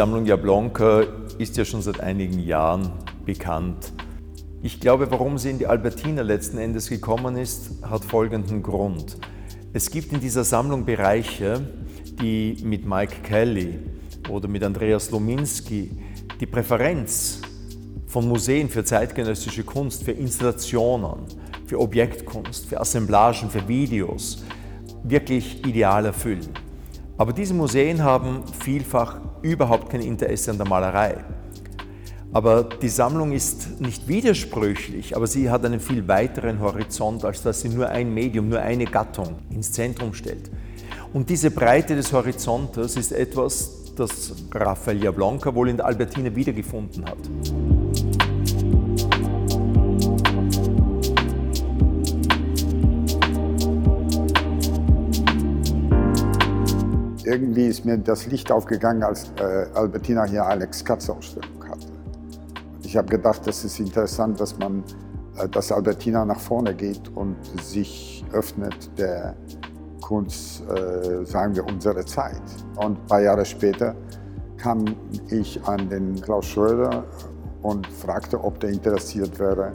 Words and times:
Sammlung 0.00 0.24
Jablonka 0.24 1.02
ist 1.36 1.58
ja 1.58 1.66
schon 1.66 1.82
seit 1.82 2.00
einigen 2.00 2.38
Jahren 2.38 2.90
bekannt. 3.26 3.92
Ich 4.62 4.80
glaube, 4.80 5.10
warum 5.10 5.36
sie 5.36 5.50
in 5.50 5.58
die 5.58 5.66
Albertina 5.66 6.22
letzten 6.22 6.56
Endes 6.56 6.88
gekommen 6.88 7.36
ist, 7.36 7.72
hat 7.82 8.06
folgenden 8.06 8.62
Grund. 8.62 9.18
Es 9.74 9.90
gibt 9.90 10.14
in 10.14 10.20
dieser 10.20 10.42
Sammlung 10.42 10.86
Bereiche, 10.86 11.60
die 12.18 12.56
mit 12.64 12.86
Mike 12.86 13.16
Kelly 13.24 13.78
oder 14.30 14.48
mit 14.48 14.64
Andreas 14.64 15.10
Lominski 15.10 15.90
die 16.40 16.46
Präferenz 16.46 17.42
von 18.06 18.26
Museen 18.26 18.70
für 18.70 18.82
zeitgenössische 18.82 19.64
Kunst, 19.64 20.04
für 20.04 20.12
Installationen, 20.12 21.26
für 21.66 21.78
Objektkunst, 21.78 22.64
für 22.64 22.80
Assemblagen, 22.80 23.50
für 23.50 23.68
Videos 23.68 24.44
wirklich 25.04 25.62
ideal 25.66 26.06
erfüllen. 26.06 26.48
Aber 27.20 27.34
diese 27.34 27.52
Museen 27.52 28.02
haben 28.02 28.44
vielfach 28.60 29.20
überhaupt 29.42 29.90
kein 29.90 30.00
Interesse 30.00 30.52
an 30.52 30.56
der 30.56 30.66
Malerei. 30.66 31.18
Aber 32.32 32.64
die 32.64 32.88
Sammlung 32.88 33.32
ist 33.32 33.78
nicht 33.78 34.08
widersprüchlich, 34.08 35.14
aber 35.14 35.26
sie 35.26 35.50
hat 35.50 35.62
einen 35.66 35.80
viel 35.80 36.08
weiteren 36.08 36.60
Horizont, 36.60 37.22
als 37.26 37.42
dass 37.42 37.60
sie 37.60 37.68
nur 37.68 37.90
ein 37.90 38.14
Medium, 38.14 38.48
nur 38.48 38.60
eine 38.60 38.86
Gattung 38.86 39.36
ins 39.50 39.70
Zentrum 39.70 40.14
stellt. 40.14 40.50
Und 41.12 41.28
diese 41.28 41.50
Breite 41.50 41.94
des 41.94 42.10
Horizontes 42.10 42.96
ist 42.96 43.12
etwas, 43.12 43.92
das 43.96 44.32
Raphael 44.54 45.04
Jablonka 45.04 45.54
wohl 45.54 45.68
in 45.68 45.76
der 45.76 45.84
Albertine 45.84 46.34
wiedergefunden 46.34 47.04
hat. 47.04 47.18
Irgendwie 57.30 57.66
ist 57.66 57.84
mir 57.84 57.96
das 57.96 58.26
Licht 58.26 58.50
aufgegangen, 58.50 59.02
als 59.02 59.30
äh, 59.38 59.66
Albertina 59.74 60.24
hier 60.24 60.44
Alex 60.44 60.84
Katz 60.84 61.08
Ausstellung 61.08 61.64
hatte. 61.68 61.86
Ich 62.82 62.96
habe 62.96 63.08
gedacht, 63.08 63.46
das 63.46 63.64
ist 63.64 63.78
interessant, 63.78 64.40
dass 64.40 64.58
man, 64.58 64.82
äh, 65.36 65.48
dass 65.48 65.70
Albertina 65.70 66.24
nach 66.24 66.40
vorne 66.40 66.74
geht 66.74 67.08
und 67.14 67.36
sich 67.62 68.24
öffnet 68.32 68.90
der 68.98 69.36
Kunst, 70.00 70.62
äh, 70.68 71.24
sagen 71.24 71.54
wir, 71.54 71.64
unserer 71.64 72.04
Zeit. 72.04 72.42
Und 72.76 72.98
ein 72.98 73.06
paar 73.06 73.20
Jahre 73.20 73.44
später 73.44 73.94
kam 74.56 74.84
ich 75.30 75.62
an 75.64 75.88
den 75.88 76.20
Klaus 76.20 76.46
Schröder 76.46 77.04
und 77.62 77.86
fragte, 77.86 78.42
ob 78.42 78.58
der 78.58 78.70
interessiert 78.70 79.38
wäre, 79.38 79.72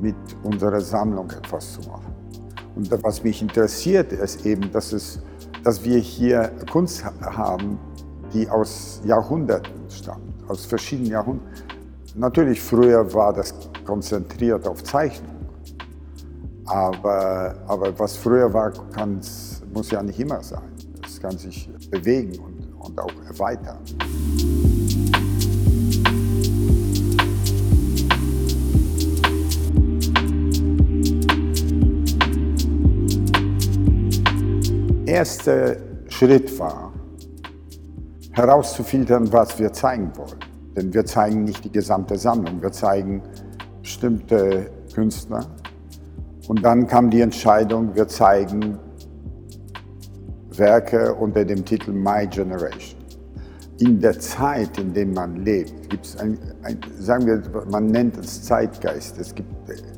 mit 0.00 0.16
unserer 0.44 0.80
Sammlung 0.80 1.30
etwas 1.30 1.74
zu 1.74 1.90
machen. 1.90 2.14
Und 2.74 2.90
was 3.02 3.22
mich 3.22 3.42
interessiert, 3.42 4.12
ist 4.12 4.46
eben, 4.46 4.72
dass 4.72 4.92
es 4.92 5.20
dass 5.62 5.84
wir 5.84 5.98
hier 5.98 6.52
Kunst 6.70 7.04
haben, 7.04 7.78
die 8.32 8.48
aus 8.48 9.00
Jahrhunderten 9.04 9.90
stammt, 9.90 10.48
aus 10.48 10.64
verschiedenen 10.64 11.10
Jahrhunderten. 11.10 11.50
Natürlich, 12.14 12.60
früher 12.60 13.12
war 13.14 13.32
das 13.32 13.54
konzentriert 13.84 14.66
auf 14.66 14.82
Zeichnung, 14.82 15.36
aber, 16.66 17.54
aber 17.66 17.98
was 17.98 18.16
früher 18.16 18.52
war, 18.52 18.72
muss 19.72 19.90
ja 19.90 20.02
nicht 20.02 20.18
immer 20.18 20.42
sein. 20.42 20.62
Das 21.02 21.20
kann 21.20 21.36
sich 21.36 21.70
bewegen 21.90 22.38
und, 22.38 22.74
und 22.78 23.00
auch 23.00 23.12
erweitern. 23.28 23.78
Erste 35.10 35.76
Schritt 36.08 36.58
war, 36.58 36.92
herauszufiltern, 38.32 39.32
was 39.32 39.58
wir 39.58 39.72
zeigen 39.72 40.12
wollen. 40.16 40.38
Denn 40.76 40.94
wir 40.94 41.04
zeigen 41.04 41.44
nicht 41.44 41.64
die 41.64 41.72
gesamte 41.72 42.16
Sammlung, 42.16 42.62
wir 42.62 42.72
zeigen 42.72 43.22
bestimmte 43.82 44.70
Künstler. 44.94 45.46
Und 46.48 46.64
dann 46.64 46.86
kam 46.86 47.10
die 47.10 47.20
Entscheidung, 47.20 47.94
wir 47.94 48.08
zeigen 48.08 48.78
Werke 50.50 51.14
unter 51.14 51.44
dem 51.44 51.64
Titel 51.64 51.92
My 51.92 52.26
Generation. 52.26 53.00
In 53.78 53.98
der 53.98 54.18
Zeit, 54.18 54.78
in 54.78 54.92
der 54.92 55.06
man 55.06 55.44
lebt, 55.44 55.88
gibt 55.88 56.04
es 56.04 56.16
ein, 56.18 56.38
ein, 56.62 56.78
sagen 56.98 57.26
wir, 57.26 57.42
man 57.70 57.86
nennt 57.86 58.16
es 58.18 58.42
Zeitgeist. 58.42 59.18
Es 59.18 59.34
gibt 59.34 59.50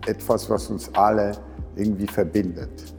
etwas, 0.07 0.49
was 0.49 0.71
uns 0.71 0.91
alle 0.95 1.33
irgendwie 1.75 2.07
verbindet 2.07 2.95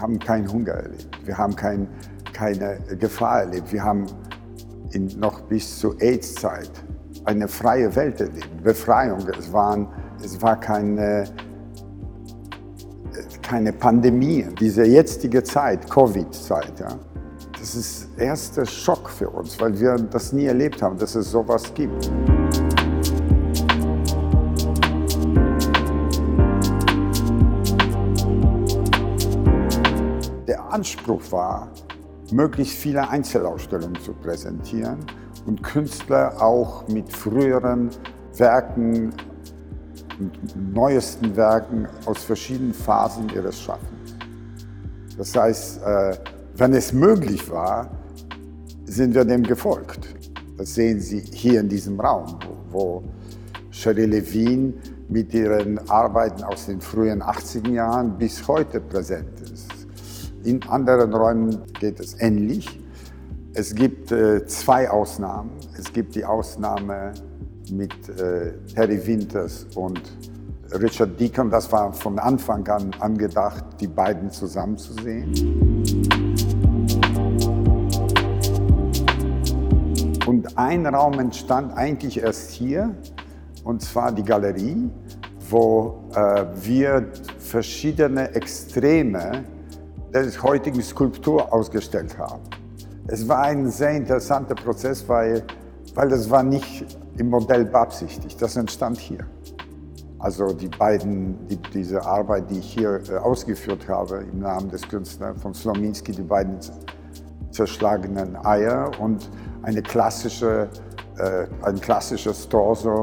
haben 0.00 0.18
keinen 0.18 0.50
Hunger 0.50 0.72
erlebt, 0.72 1.18
wir 1.24 1.36
haben 1.36 1.54
kein, 1.54 1.88
keine 2.32 2.78
Gefahr 2.98 3.40
erlebt, 3.40 3.72
wir 3.72 3.82
haben 3.82 4.06
in, 4.92 5.06
noch 5.18 5.42
bis 5.42 5.78
zur 5.78 6.00
AIDS-Zeit 6.00 6.70
eine 7.24 7.48
freie 7.48 7.94
Welt 7.96 8.20
erlebt, 8.20 8.62
Befreiung. 8.62 9.20
Es, 9.38 9.52
waren, 9.52 9.88
es 10.22 10.40
war 10.40 10.58
keine, 10.58 11.24
keine 13.42 13.72
Pandemie. 13.72 14.46
Diese 14.58 14.84
jetzige 14.84 15.42
Zeit, 15.42 15.88
Covid-Zeit, 15.90 16.80
ja, 16.80 16.88
das 17.58 17.74
ist 17.74 18.08
der 18.16 18.26
erste 18.26 18.64
Schock 18.64 19.10
für 19.10 19.28
uns, 19.28 19.60
weil 19.60 19.78
wir 19.78 19.96
das 19.96 20.32
nie 20.32 20.46
erlebt 20.46 20.82
haben, 20.82 20.98
dass 20.98 21.14
es 21.14 21.30
sowas 21.30 21.72
gibt. 21.74 22.10
Anspruch 30.70 31.22
war, 31.30 31.68
möglichst 32.32 32.74
viele 32.78 33.08
Einzelausstellungen 33.08 34.00
zu 34.02 34.12
präsentieren 34.12 34.98
und 35.46 35.62
Künstler 35.62 36.40
auch 36.40 36.86
mit 36.88 37.10
früheren 37.12 37.90
Werken 38.36 39.12
und 40.18 40.74
neuesten 40.74 41.34
Werken 41.36 41.88
aus 42.06 42.22
verschiedenen 42.24 42.74
Phasen 42.74 43.28
ihres 43.34 43.60
Schaffens. 43.60 44.16
Das 45.16 45.34
heißt, 45.34 45.82
äh, 45.82 46.16
wenn 46.56 46.74
es 46.74 46.92
möglich 46.92 47.50
war, 47.50 47.90
sind 48.84 49.14
wir 49.14 49.24
dem 49.24 49.42
gefolgt. 49.42 50.14
Das 50.56 50.74
sehen 50.74 51.00
Sie 51.00 51.20
hier 51.20 51.60
in 51.60 51.68
diesem 51.68 51.98
Raum, 51.98 52.38
wo 52.70 53.02
Cherie 53.70 54.04
Levine 54.06 54.74
mit 55.08 55.32
ihren 55.32 55.78
Arbeiten 55.88 56.42
aus 56.42 56.66
den 56.66 56.80
frühen 56.80 57.22
80er 57.22 57.70
Jahren 57.70 58.18
bis 58.18 58.46
heute 58.46 58.80
präsent 58.80 59.40
ist. 59.40 59.69
In 60.42 60.62
anderen 60.68 61.12
Räumen 61.12 61.58
geht 61.78 62.00
es 62.00 62.18
ähnlich. 62.18 62.80
Es 63.52 63.74
gibt 63.74 64.10
äh, 64.10 64.46
zwei 64.46 64.88
Ausnahmen. 64.88 65.50
Es 65.78 65.92
gibt 65.92 66.14
die 66.14 66.24
Ausnahme 66.24 67.12
mit 67.70 67.92
äh, 68.08 68.52
Terry 68.74 69.06
Winters 69.06 69.66
und 69.74 70.00
Richard 70.72 71.20
Deacon. 71.20 71.50
Das 71.50 71.70
war 71.70 71.92
von 71.92 72.18
Anfang 72.18 72.66
an 72.68 72.90
angedacht, 73.00 73.64
die 73.80 73.86
beiden 73.86 74.30
zusammenzusehen. 74.30 75.34
Und 80.26 80.56
ein 80.56 80.86
Raum 80.86 81.18
entstand 81.18 81.76
eigentlich 81.76 82.22
erst 82.22 82.52
hier, 82.52 82.94
und 83.64 83.82
zwar 83.82 84.10
die 84.10 84.22
Galerie, 84.22 84.88
wo 85.50 86.04
äh, 86.14 86.46
wir 86.62 87.08
verschiedene 87.38 88.34
Extreme 88.34 89.44
der 90.12 90.30
heutigen 90.42 90.82
Skulptur 90.82 91.52
ausgestellt 91.52 92.18
haben. 92.18 92.42
Es 93.06 93.28
war 93.28 93.42
ein 93.42 93.70
sehr 93.70 93.92
interessanter 93.92 94.54
Prozess, 94.54 95.08
weil, 95.08 95.42
weil 95.94 96.08
das 96.08 96.28
war 96.30 96.42
nicht 96.42 96.98
im 97.16 97.30
Modell 97.30 97.64
beabsichtigt. 97.64 98.40
Das 98.40 98.56
entstand 98.56 98.98
hier. 98.98 99.26
Also 100.18 100.52
die 100.52 100.68
beiden, 100.68 101.46
die, 101.48 101.56
diese 101.72 102.04
Arbeit, 102.04 102.50
die 102.50 102.58
ich 102.58 102.74
hier 102.74 103.00
äh, 103.08 103.16
ausgeführt 103.16 103.88
habe 103.88 104.24
im 104.30 104.40
Namen 104.40 104.68
des 104.68 104.86
Künstlers 104.86 105.40
von 105.40 105.54
Slominski, 105.54 106.12
die 106.12 106.22
beiden 106.22 106.58
zerschlagenen 107.50 108.36
Eier 108.44 108.90
und 109.00 109.30
eine 109.62 109.82
klassische, 109.82 110.68
äh, 111.18 111.46
ein 111.62 111.80
klassisches 111.80 112.48
Torso 112.48 113.02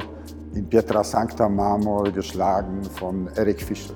in 0.53 0.69
Pietra 0.69 1.03
Sancta 1.03 1.49
Marmor 1.49 2.11
geschlagen 2.11 2.83
von 2.83 3.27
Eric 3.35 3.61
Fischer. 3.61 3.95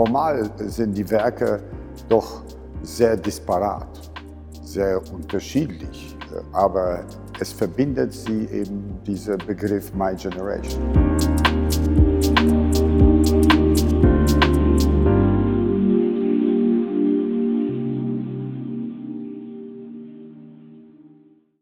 Formal 0.00 0.50
sind 0.60 0.96
die 0.96 1.10
Werke 1.10 1.62
doch 2.08 2.42
sehr 2.80 3.18
disparat, 3.18 4.10
sehr 4.62 4.98
unterschiedlich, 5.12 6.16
aber 6.52 7.04
es 7.38 7.52
verbindet 7.52 8.14
sie 8.14 8.46
eben 8.46 8.98
dieser 9.06 9.36
Begriff 9.36 9.92
My 9.92 10.16
Generation. 10.16 10.80